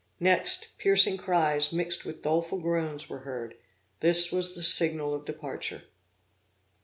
Next, 0.19 0.69
piercing 0.79 1.17
cries 1.17 1.71
mixed 1.71 2.05
with 2.05 2.23
doleful 2.23 2.57
groans 2.59 3.07
were 3.07 3.19
heard 3.19 3.53
this 3.99 4.31
was 4.31 4.55
the 4.55 4.63
signal 4.63 5.13
of 5.13 5.25
departure. 5.25 5.83